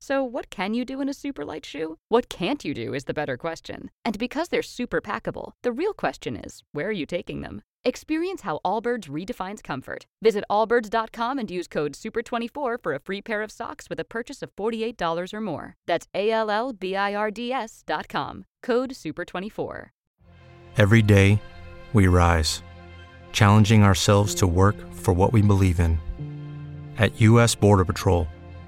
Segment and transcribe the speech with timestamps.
[0.00, 1.96] So, what can you do in a super light shoe?
[2.08, 3.90] What can't you do is the better question.
[4.04, 7.62] And because they're super packable, the real question is where are you taking them?
[7.84, 10.06] Experience how Allbirds redefines comfort.
[10.20, 14.42] Visit allbirds.com and use code SUPER24 for a free pair of socks with a purchase
[14.42, 15.76] of $48 or more.
[15.86, 18.44] That's A L L B I R D S.com.
[18.62, 19.86] Code SUPER24.
[20.76, 21.40] Every day,
[21.92, 22.62] we rise,
[23.32, 25.98] challenging ourselves to work for what we believe in.
[26.98, 27.54] At U.S.
[27.54, 28.26] Border Patrol,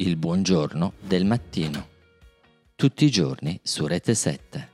[0.00, 1.88] il buongiorno del mattino.
[2.74, 4.68] Tutti i giorni su Rete 7.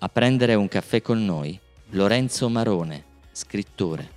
[0.00, 1.56] A prendere un caffè con noi
[1.90, 4.16] Lorenzo Marone, scrittore.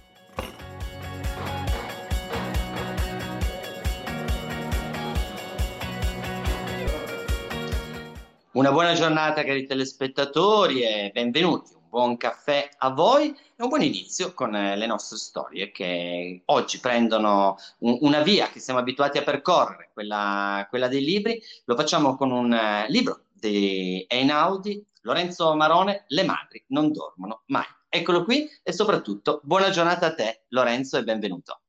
[8.54, 11.80] Una buona giornata cari telespettatori e benvenuti.
[11.92, 16.80] Buon caffè a voi e un buon inizio con eh, le nostre storie che oggi
[16.80, 21.38] prendono un- una via che siamo abituati a percorrere, quella, quella dei libri.
[21.66, 27.66] Lo facciamo con un eh, libro di Einaudi, Lorenzo Marone, Le madri non dormono mai.
[27.90, 31.60] Eccolo qui e soprattutto buona giornata a te Lorenzo e benvenuto.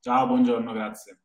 [0.00, 1.18] Ciao, buongiorno, grazie.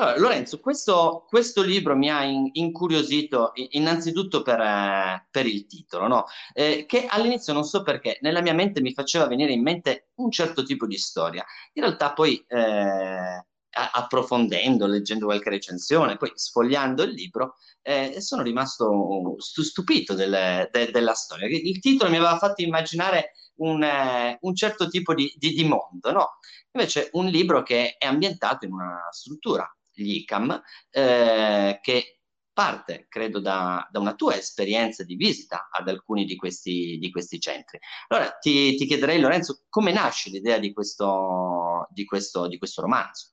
[0.00, 6.06] Allora, Lorenzo, questo, questo libro mi ha in- incuriosito innanzitutto per, eh, per il titolo,
[6.06, 6.24] no?
[6.54, 10.30] Eh, che all'inizio non so perché nella mia mente mi faceva venire in mente un
[10.30, 11.44] certo tipo di storia.
[11.74, 13.44] In realtà poi eh,
[13.92, 20.90] approfondendo, leggendo qualche recensione, poi sfogliando il libro, eh, sono rimasto stu- stupito del- de-
[20.90, 21.46] della storia.
[21.46, 26.10] Il titolo mi aveva fatto immaginare un, eh, un certo tipo di, di- di mondo,
[26.12, 26.28] no?
[26.72, 29.68] Invece un libro che è ambientato in una struttura,
[30.00, 32.20] gli ICAM, eh, che
[32.52, 37.40] parte, credo, da, da una tua esperienza di visita ad alcuni di questi, di questi
[37.40, 37.78] centri.
[38.08, 43.32] Allora ti, ti chiederei, Lorenzo, come nasce l'idea di questo, di questo, di questo romanzo?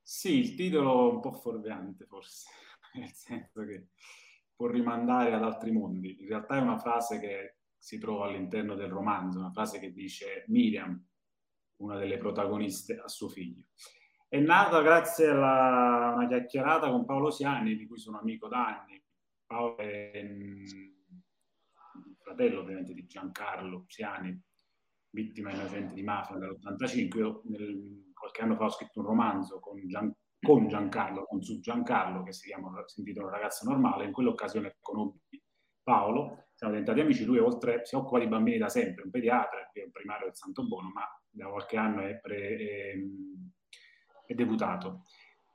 [0.00, 2.48] Sì, il titolo è un po' fuorviante forse,
[2.94, 3.88] nel senso che
[4.54, 6.16] può rimandare ad altri mondi.
[6.20, 10.44] In realtà è una frase che si trova all'interno del romanzo, una frase che dice
[10.48, 10.98] Miriam,
[11.76, 13.64] una delle protagoniste, a suo figlio.
[14.34, 19.00] È nata grazie a una chiacchierata con Paolo Siani, di cui sono amico da anni.
[19.46, 20.64] Paolo è mm,
[22.18, 24.36] fratello ovviamente di Giancarlo Siani,
[25.10, 27.16] vittima innocente di mafia nell'85.
[27.16, 31.60] Io nel, qualche anno fa ho scritto un romanzo con, Gian, con Giancarlo, con su
[31.60, 34.06] Giancarlo, che si, chiama, si intitola Ragazza Normale.
[34.06, 35.40] In quell'occasione conobbi
[35.80, 37.24] Paolo, siamo diventati amici.
[37.24, 40.66] Lui oltre, si occupa di bambini da sempre, un pediatra, è un primario del Santo
[40.66, 42.94] Bono, ma da qualche anno è, pre, è,
[44.26, 45.04] è deputato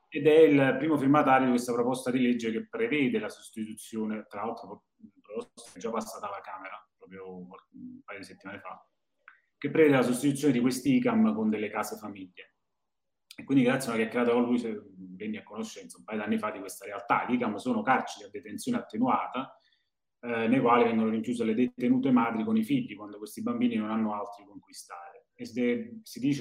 [0.08, 4.44] ed è il primo firmatario di questa proposta di legge che prevede la sostituzione, tra
[4.44, 4.86] l'altro
[5.74, 8.84] è già passata alla Camera proprio un paio di settimane fa,
[9.58, 12.56] che prevede la sostituzione di questi ICAM con delle case famiglie.
[13.36, 14.62] E quindi grazie a una chiacchierata con lui
[15.16, 17.26] venni a conoscenza un paio di anni fa di questa realtà.
[17.26, 19.58] Gli ICAM sono carceri a detenzione attenuata,
[20.22, 23.92] eh, nei quali vengono rinchiuse le detenute madri con i figli quando questi bambini non
[23.92, 25.19] hanno altri conquistare.
[25.19, 25.19] E si dice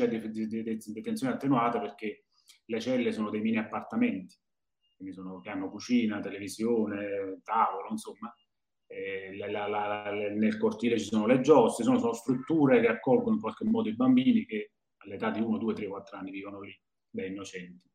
[0.08, 2.24] de- de- de- detenzione attenuata perché
[2.64, 4.36] le celle sono dei mini appartamenti,
[4.96, 8.34] quindi sono, che hanno cucina, televisione, tavolo, insomma.
[9.36, 13.40] La, la, la, nel cortile ci sono le giostre, sono, sono, strutture che accolgono in
[13.40, 14.72] qualche modo i bambini che
[15.04, 16.74] all'età di 1, 2, 3, 4 anni vivono lì
[17.10, 17.86] da innocenti.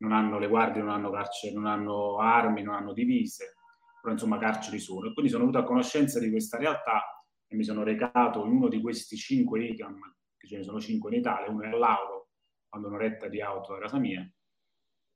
[0.00, 3.54] Non hanno le guardie, non hanno carceri, non hanno armi, non hanno divise,
[4.00, 5.08] però insomma carceri sono.
[5.08, 7.02] E quindi sono venuto a conoscenza di questa realtà
[7.46, 9.98] e mi sono recato in uno di questi cinque ICAM,
[10.40, 12.30] che ce ne sono cinque in Italia, uno è a Lauro,
[12.66, 14.26] quando un'oretta di auto a casa mia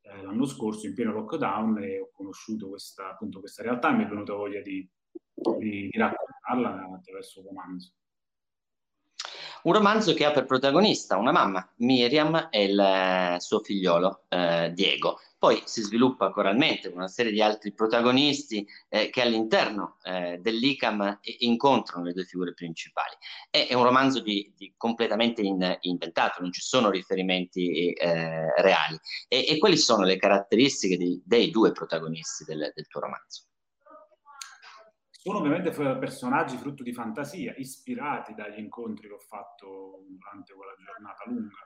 [0.02, 4.04] eh, l'anno scorso in pieno lockdown e ho conosciuto questa, appunto, questa realtà e mi
[4.04, 4.86] è venuta voglia di,
[5.58, 7.94] di, di raccontarla attraverso romanzo.
[9.64, 14.70] Un romanzo che ha per protagonista una mamma, Miriam, e il eh, suo figliolo, eh,
[14.74, 15.20] Diego.
[15.38, 21.18] Poi si sviluppa coralmente con una serie di altri protagonisti eh, che all'interno eh, dell'ICAM
[21.38, 23.14] incontrano le due figure principali.
[23.48, 28.98] È, è un romanzo di, di completamente in, inventato, non ci sono riferimenti eh, reali.
[29.28, 33.44] E, e, quali sono le caratteristiche di, dei due protagonisti del, del tuo romanzo?
[35.24, 41.24] Sono ovviamente personaggi frutto di fantasia, ispirati dagli incontri che ho fatto durante quella giornata
[41.24, 41.56] lunga,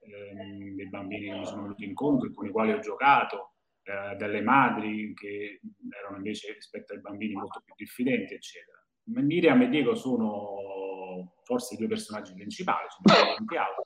[0.00, 4.42] ehm, dei bambini che mi sono venuti incontro, con i quali ho giocato, eh, delle
[4.42, 5.58] madri che
[5.98, 8.76] erano invece rispetto ai bambini molto più diffidenti, eccetera.
[9.04, 13.84] Miriam e Diego sono forse i due personaggi principali, sono tanti altri,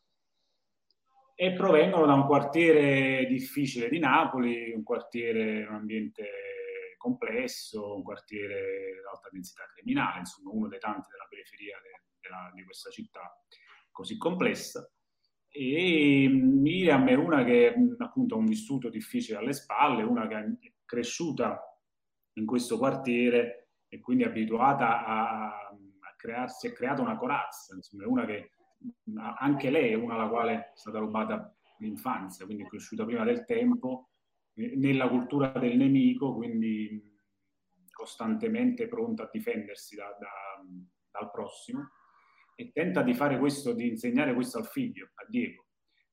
[1.37, 6.25] e provengono da un quartiere difficile di Napoli, un quartiere, un ambiente
[7.03, 12.53] complesso, un quartiere ad alta densità criminale, insomma uno dei tanti della periferia de, de
[12.55, 13.45] di questa città
[13.91, 14.89] così complessa.
[15.49, 20.73] E Miriam è una che appunto ha un vissuto difficile alle spalle, una che è
[20.85, 21.61] cresciuta
[22.35, 28.05] in questo quartiere e quindi è abituata a, a crearsi, è creata una corazza, insomma
[28.05, 28.53] è una che
[29.39, 33.45] anche lei è una alla quale è stata rubata l'infanzia, quindi è cresciuta prima del
[33.45, 34.12] tempo
[34.55, 37.11] nella cultura del nemico, quindi
[37.91, 40.63] costantemente pronta a difendersi da, da,
[41.11, 41.91] dal prossimo
[42.55, 45.67] e tenta di fare questo, di insegnare questo al figlio, a Diego,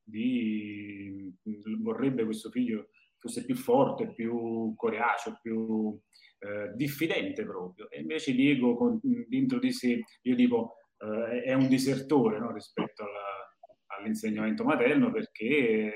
[0.03, 1.33] di,
[1.81, 5.99] vorrebbe questo figlio fosse più forte, più coriaceo, più
[6.39, 7.89] eh, diffidente proprio.
[7.89, 13.03] E invece Diego con, dentro di sé, io dico, eh, è un disertore no, rispetto
[13.03, 15.91] alla, all'insegnamento materno perché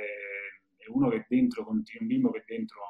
[0.86, 2.82] è uno che dentro, un bimbo che dentro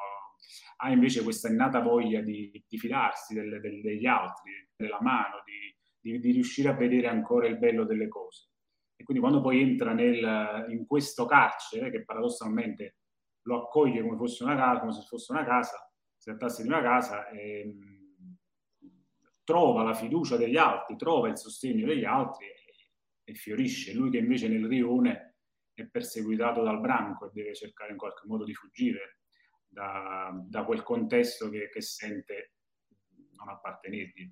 [0.78, 6.12] ha invece questa innata voglia di, di fidarsi delle, delle, degli altri, della mano, di,
[6.12, 8.50] di, di, riuscire a vedere ancora il bello delle cose.
[8.96, 12.98] E quindi quando poi entra nel, in questo carcere, che paradossalmente
[13.44, 16.82] lo accoglie come, fosse una casa, come se fosse una casa, si trattasse di una
[16.82, 17.76] casa, e,
[19.44, 22.56] trova la fiducia degli altri, trova il sostegno degli altri e,
[23.24, 23.94] e fiorisce.
[23.94, 25.33] Lui che invece nel rione
[25.74, 29.18] è perseguitato dal branco e deve cercare in qualche modo di fuggire
[29.68, 32.54] da, da quel contesto che, che, sente
[33.36, 34.32] non appartenergli.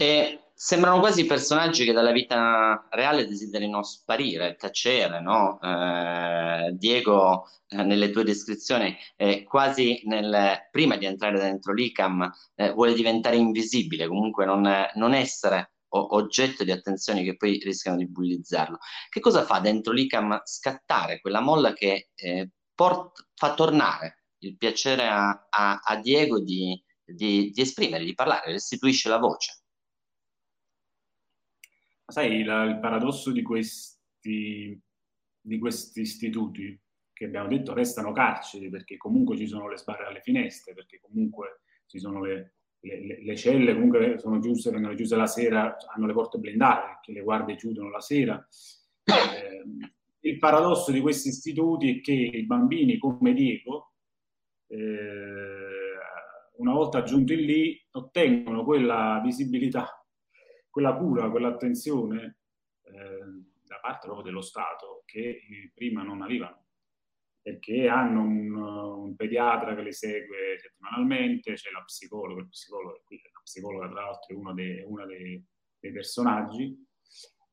[0.00, 5.58] E sembrano quasi personaggi che dalla vita reale desiderino sparire, tacere, no?
[5.60, 12.72] Eh, Diego, eh, nelle tue descrizioni, eh, quasi nel, prima di entrare dentro l'ICAM, eh,
[12.72, 18.78] vuole diventare invisibile, comunque non, non essere oggetto di attenzioni che poi rischiano di bullizzarlo.
[19.08, 25.06] Che cosa fa dentro l'ICAM scattare quella molla che eh, port- fa tornare il piacere
[25.06, 29.62] a, a, a Diego di, di, di, esprimere, di parlare, restituisce la voce?
[32.06, 34.80] Sai, la, il paradosso di questi,
[35.40, 36.80] di questi istituti
[37.12, 41.62] che abbiamo detto restano carceri perché comunque ci sono le sbarre alle finestre, perché comunque
[41.86, 46.12] ci sono le, le, le, celle comunque sono chiuse, vengono chiuse la sera, hanno le
[46.12, 48.46] porte blindate, perché le guardie chiudono la sera.
[49.04, 49.64] Eh,
[50.20, 53.94] il paradosso di questi istituti è che i bambini come Diego,
[54.68, 54.76] eh,
[56.56, 60.04] una volta giunti lì, ottengono quella visibilità,
[60.68, 62.38] quella cura, quell'attenzione
[62.82, 62.92] eh,
[63.64, 65.40] da parte proprio dello Stato che
[65.74, 66.67] prima non avevano
[67.48, 73.40] perché hanno un, un, pediatra che le segue settimanalmente, c'è la psicologa, il psicologo, la
[73.42, 75.42] psicologa tra l'altro è uno dei, uno dei,
[75.80, 76.76] dei personaggi,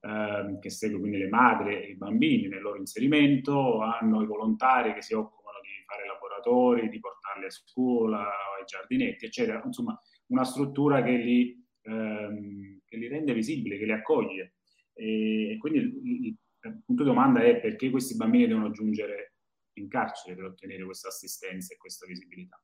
[0.01, 4.93] ehm, che segue quindi le madri e i bambini nel loro inserimento, hanno i volontari
[4.93, 9.61] che si occupano di fare laboratori, di portarli a scuola, ai giardinetti, eccetera.
[9.63, 9.97] Insomma,
[10.27, 14.55] una struttura che li, ehm, che li rende visibili, che li accoglie.
[14.93, 19.34] E quindi il, il, il punto di domanda è perché questi bambini devono giungere
[19.75, 22.61] in carcere per ottenere questa assistenza e questa visibilità.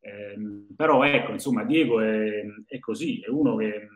[0.00, 0.36] Eh,
[0.76, 3.88] però ecco, insomma, Diego è, è, così, è uno che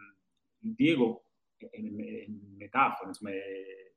[0.59, 1.25] Diego
[1.57, 2.26] è, è
[2.57, 3.88] metafora, insomma, è,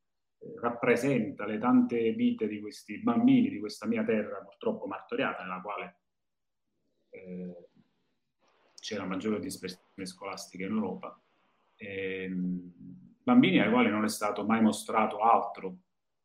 [0.59, 5.99] rappresenta le tante vite di questi bambini di questa mia terra purtroppo martoriata, nella quale
[7.09, 7.69] eh,
[8.75, 11.21] c'è la maggiore dispersione scolastica in Europa.
[11.75, 12.29] Eh,
[13.23, 15.77] bambini ai quali non è stato mai mostrato altro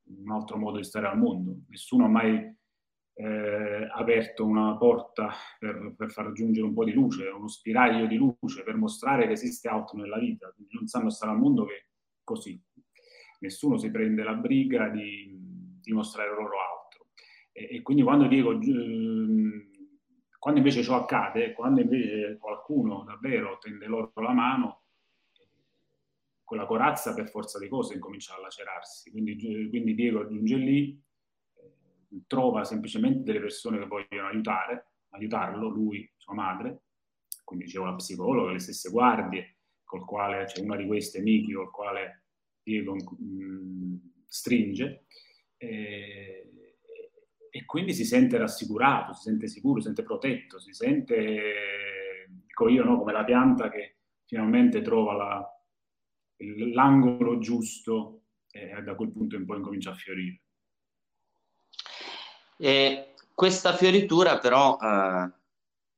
[0.07, 1.57] un altro modo di stare al mondo.
[1.69, 2.55] Nessuno ha mai
[3.19, 8.17] eh, aperto una porta per, per, far raggiungere un po' di luce, uno spiraglio di
[8.17, 10.53] luce per mostrare che esiste altro nella vita.
[10.71, 11.89] Non sanno stare al mondo che
[12.23, 12.61] così.
[13.41, 15.35] Nessuno si prende la briga di,
[15.81, 17.07] di mostrare loro altro.
[17.53, 19.71] E, e, quindi quando dico, eh,
[20.39, 24.86] quando invece ciò accade, quando invece qualcuno davvero tende loro la mano,
[26.47, 29.11] quella corazza per forza di cose incomincia a lacerarsi.
[29.11, 29.37] Quindi,
[29.69, 31.03] quindi Diego giunge lì,
[31.57, 36.83] eh, trova semplicemente delle persone che vogliono aiutare, aiutarlo, lui, sua madre,
[37.43, 41.71] quindi dicevo la psicologa, le stesse guardie, col quale c'è una di queste, Miki, col
[41.73, 42.27] quale
[42.63, 45.07] Diego mh, stringe.
[45.57, 46.51] Eh,
[47.51, 52.85] e quindi si sente rassicurato, si sente sicuro, si sente protetto, si sente, dico io,
[52.85, 55.56] no, come la pianta che finalmente trova la,
[56.39, 60.41] l'angolo giusto e da quel punto in poi incomincia a fiorire.
[62.59, 65.33] E questa fioritura però, eh,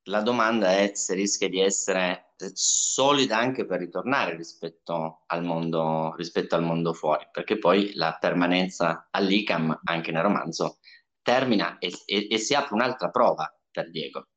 [0.05, 6.55] la domanda è se rischia di essere solida anche per ritornare rispetto al mondo, rispetto
[6.55, 10.79] al mondo fuori, perché poi la permanenza all'ICAM anche nel romanzo
[11.23, 14.29] termina e, e, e si apre un'altra prova per Diego.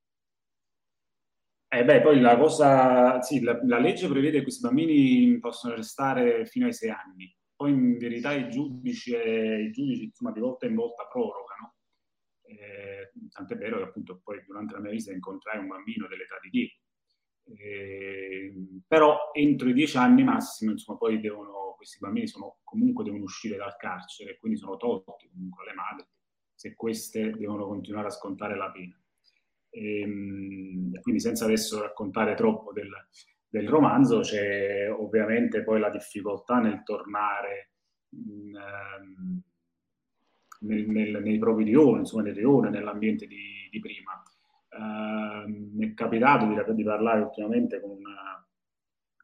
[1.73, 6.45] Eh beh, poi la cosa, sì, la, la, legge prevede che questi bambini possono restare
[6.45, 10.75] fino ai sei anni, poi in verità i giudici, i giudici insomma, di volta in
[10.75, 11.75] volta prorogano.
[12.41, 16.49] Eh, tant'è vero che appunto poi durante la mia visita incontrai un bambino dell'età di
[16.49, 16.73] Diego.
[17.45, 18.53] Eh,
[18.85, 23.55] però entro i dieci anni massimo, insomma, poi devono, questi bambini sono, comunque devono uscire
[23.55, 26.05] dal carcere, quindi sono tolti comunque alle madri
[26.53, 29.00] se queste devono continuare a scontare la pena.
[29.71, 32.89] E, ehm, quindi senza adesso raccontare troppo del,
[33.47, 37.71] del, romanzo, c'è ovviamente poi la difficoltà nel tornare
[38.09, 39.41] in, um,
[40.61, 44.21] nel, nel, nei propri rioni, insomma nel rione, nell'ambiente di, di prima.
[44.69, 48.47] Uh, mi è capitato di, di parlare ultimamente con, una,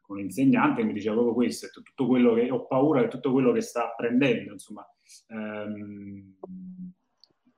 [0.02, 3.08] con un insegnante che mi diceva proprio questo, è tutto quello che ho paura che
[3.08, 4.86] tutto quello che sta apprendendo, insomma,
[5.28, 6.34] um,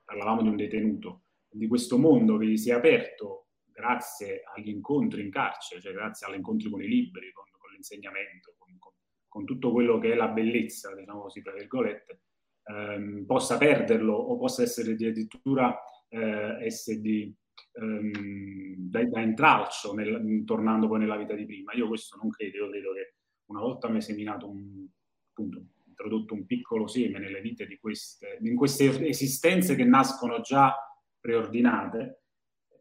[0.05, 5.21] parlavamo di un detenuto, di questo mondo che gli si è aperto grazie agli incontri
[5.21, 8.93] in carcere, cioè grazie agli incontri con i libri, con, con l'insegnamento, con, con,
[9.27, 12.21] con, tutto quello che è la bellezza, diciamo così, tra virgolette,
[12.63, 15.77] ehm, possa perderlo o possa essere addirittura
[16.09, 17.33] eh, essere di,
[17.73, 21.73] ehm, da, da, intralcio nel, tornando poi nella vita di prima.
[21.73, 23.15] Io questo non credo, io credo che
[23.45, 24.87] una volta mi è seminato un,
[25.29, 30.75] appunto, introdotto un piccolo seme nelle vite di queste, in queste esistenze che nascono già
[31.21, 32.23] preordinate,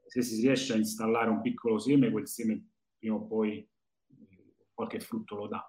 [0.07, 4.99] se si riesce a installare un piccolo seme, quel seme prima o poi eh, qualche
[4.99, 5.65] frutto lo dà.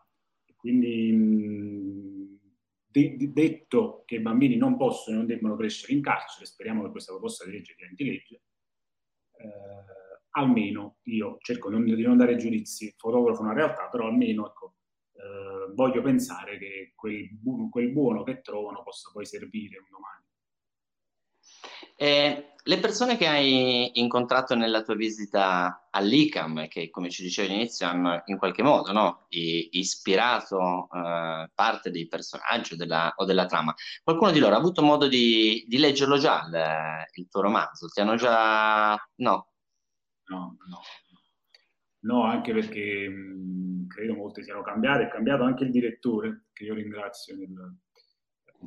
[0.55, 2.39] Quindi
[2.91, 6.83] de- de- detto che i bambini non possono e non devono crescere in carcere, speriamo
[6.83, 8.41] che questa proposta di legge diventi legge,
[9.37, 9.47] eh,
[10.31, 14.75] almeno io cerco di non, di non dare giudizi, fotografo una realtà, però almeno ecco,
[15.13, 20.25] eh, voglio pensare che quel, bu- quel, buono che trovano possa poi servire un domani.
[21.95, 27.87] Eh, le persone che hai incontrato nella tua visita all'ICAM, che come ci dicevi all'inizio
[27.87, 34.31] hanno in qualche modo no, ispirato eh, parte dei personaggi della, o della trama, qualcuno
[34.31, 37.87] di loro ha avuto modo di, di leggerlo già il, il, tuo romanzo?
[37.87, 38.95] Ti hanno già...
[39.15, 39.47] No.
[40.25, 40.81] No, no.
[42.03, 46.73] No, anche perché mh, credo molte siano cambiate, è cambiato anche il direttore, che io
[46.73, 47.77] ringrazio nel,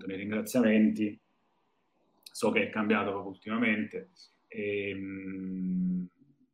[0.07, 1.21] nei ringraziamenti,
[2.35, 4.11] so che è cambiato proprio ultimamente,
[4.49, 6.09] e, mh,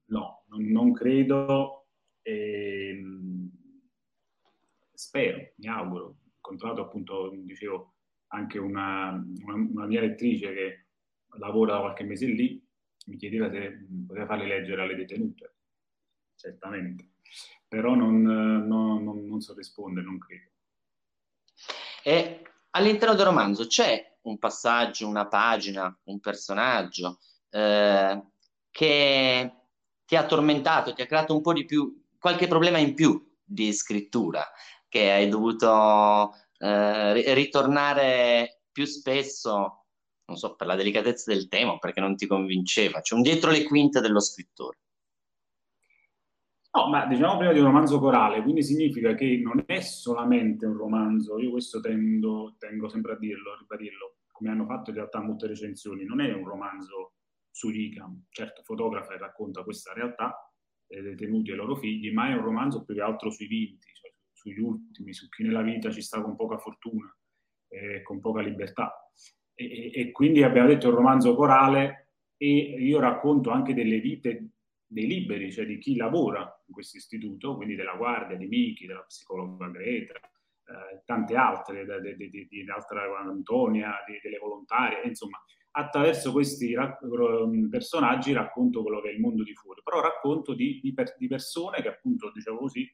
[0.09, 1.87] no, non, credo,
[2.21, 3.51] e, mh,
[4.93, 7.95] spero, mi auguro, ho incontrato appunto, dicevo,
[8.27, 10.85] anche una, una, una mia lettrice che
[11.39, 12.63] lavora da qualche mese lì,
[13.07, 15.55] mi chiedeva se poteva farle leggere alle detenute.
[16.35, 17.13] Certamente,
[17.67, 20.51] però non, non, non, non so rispondere, non credo.
[22.05, 27.19] E all'interno del romanzo c'è un passaggio, una pagina, un personaggio
[27.51, 28.23] eh,
[28.71, 29.53] che
[30.05, 33.73] ti ha tormentato, ti ha creato un po' di più, qualche problema in più di
[33.73, 34.45] scrittura,
[34.89, 39.87] che hai dovuto eh, ritornare più spesso,
[40.25, 43.65] non so, per la delicatezza del tema, perché non ti convinceva, c'è un dietro le
[43.65, 44.79] quinte dello scrittore.
[46.73, 50.77] No, ma diciamo prima di un romanzo corale, quindi significa che non è solamente un
[50.77, 55.21] romanzo, io questo tendo, tengo sempre a dirlo, a ribadirlo, come hanno fatto in realtà
[55.21, 57.15] molte recensioni, non è un romanzo
[57.51, 60.49] su Ricam, certo fotografa e racconta questa realtà
[60.87, 64.13] dei detenuti e loro figli, ma è un romanzo più che altro sui vinti, cioè
[64.33, 67.13] sugli ultimi, su chi nella vita ci sta con poca fortuna
[67.69, 69.11] e con poca libertà.
[69.55, 74.51] E, e, e quindi abbiamo detto un romanzo corale e io racconto anche delle vite
[74.91, 79.05] dei liberi, cioè di chi lavora in questo istituto, quindi della guardia, di Miki, della
[79.05, 85.41] psicologa Greta, eh, tante altre, di, di, di, di altra Antonia, delle volontarie, insomma,
[85.73, 87.07] attraverso questi rac-
[87.69, 91.81] personaggi racconto quello che è il mondo di fuori, però racconto di, per- di, persone
[91.83, 92.93] che appunto, diciamo così,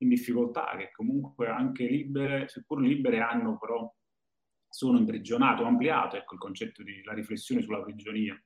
[0.00, 3.90] in difficoltà, che comunque anche libere, seppur libere, hanno però,
[4.68, 8.38] sono imprigionate, ampliato ecco, il concetto di riflessione sulla prigionia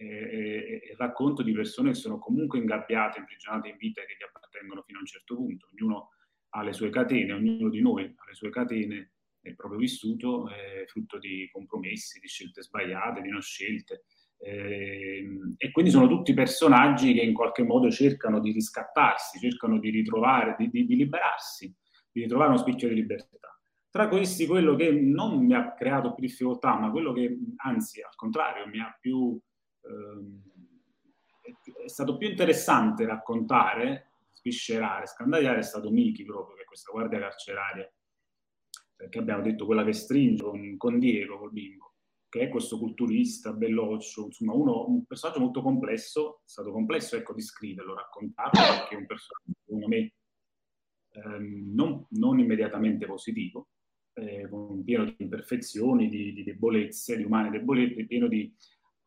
[0.00, 4.82] e, il racconto di persone che sono comunque ingabbiate, imprigionate in vite che gli appartengono
[4.82, 5.68] fino a un certo punto.
[5.72, 6.10] Ognuno
[6.50, 10.84] ha le sue catene, ognuno di noi ha le sue catene nel proprio vissuto, è
[10.86, 14.04] frutto di compromessi, di scelte sbagliate, di non scelte.
[14.42, 15.26] Eh,
[15.58, 20.56] e quindi sono tutti personaggi che in qualche modo cercano di riscattarsi, cercano di ritrovare,
[20.58, 21.74] di, di, di liberarsi,
[22.10, 23.38] di ritrovare uno spicchio di libertà.
[23.90, 28.14] Tra questi quello che non mi ha creato più difficoltà, ma quello che anzi al
[28.14, 29.38] contrario mi ha più
[29.82, 30.42] ehm,
[31.84, 37.18] è stato più interessante raccontare, sviscerare, scandagliare è stato Miki proprio, che è questa guardia
[37.18, 37.92] carceraria,
[38.94, 41.90] perché abbiamo detto quella che stringe con, con Diego, col bimbo
[42.30, 47.34] che è questo culturista, belloccio, insomma uno, un personaggio molto complesso, è stato complesso ecco,
[47.34, 50.12] di scriverlo, raccontarlo, perché è un personaggio, secondo me,
[51.10, 53.70] ehm, non, non, immediatamente positivo,
[54.12, 54.48] eh,
[54.84, 58.54] pieno di imperfezioni, di, di, debolezze, di umane debolezze, pieno di,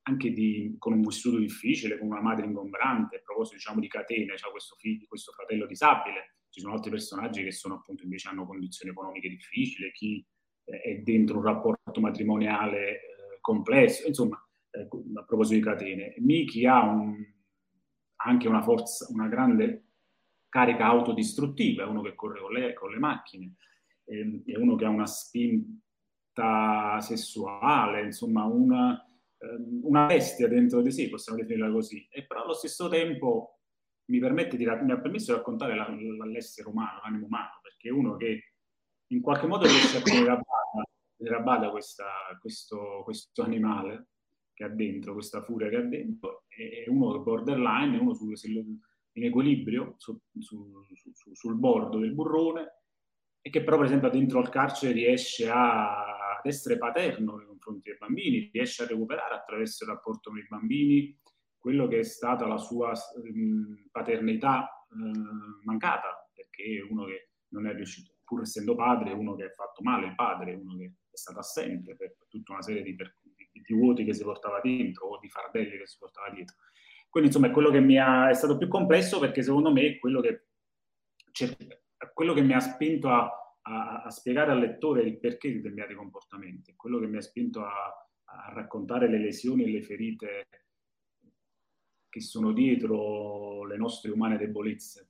[0.04, 4.34] anche di, con un vissuto difficile, con una madre ingombrante, a proposito diciamo, di catene,
[4.34, 8.46] c'è questo, figlio, questo fratello disabile, ci sono altri personaggi che sono appunto invece hanno
[8.46, 10.26] condizioni economiche difficili, chi
[10.66, 14.42] è dentro un rapporto matrimoniale complesso, insomma,
[14.72, 17.16] eh, a proposito di catene, Miki ha un,
[18.24, 19.88] anche una forza, una grande
[20.48, 23.56] carica autodistruttiva, è uno che corre con le, con le macchine,
[24.04, 24.14] è,
[24.46, 25.82] è, uno che ha una spinta
[27.02, 29.13] sessuale, insomma, una, ehm,
[29.84, 33.60] una bestia dentro di sé, possiamo definirla così, e però allo stesso tempo
[34.06, 35.88] mi, permette di, mi ha permesso di raccontare la,
[36.26, 38.54] l'essere umano, l'animo umano, perché uno che
[39.08, 40.32] in qualche modo riesce a tenere
[41.36, 42.04] a bada questo,
[43.04, 44.08] questo animale
[44.54, 48.32] che ha dentro, questa furia che ha dentro, è uno borderline, è uno su,
[49.14, 52.82] in equilibrio su, su, su, sul bordo del burrone
[53.42, 56.13] e che però per esempio dentro al carcere riesce a,
[56.50, 61.18] essere paterno nei confronti dei bambini, riesce a recuperare attraverso il rapporto con i bambini
[61.58, 62.92] quello che è stata la sua
[63.90, 69.34] paternità uh, mancata, perché è uno che non è riuscito, pur essendo padre, è uno
[69.36, 72.84] che ha fatto male il padre, uno che è stato assente per tutta una serie
[72.84, 76.58] di, di, di, vuoti che si portava dentro o di fardelli che si portava dietro.
[77.10, 80.00] Quindi insomma è quello che mi ha, è stato più complesso perché secondo me è
[80.00, 80.48] quello che,
[82.14, 85.94] quello che mi ha spinto a, a, a, spiegare al lettore il perché di determinati
[85.94, 90.48] comportamenti, quello che mi ha spinto a, a raccontare le lesioni e le ferite
[92.10, 95.08] che sono dietro le nostre umane debolezze.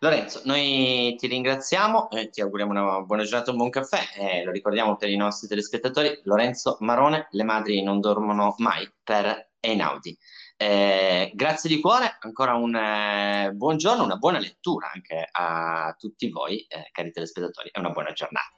[0.00, 4.44] Lorenzo, noi ti ringraziamo, eh, ti auguriamo una buona giornata, un buon caffè e eh,
[4.44, 10.16] lo ricordiamo per i nostri telespettatori, Lorenzo Marone, le madri non dormono mai per Einaudi.
[10.60, 16.28] Eh, grazie di cuore, ancora un eh, buon giorno, una buona lettura anche a tutti
[16.30, 18.57] voi, eh, cari telespettatori, e una buona giornata.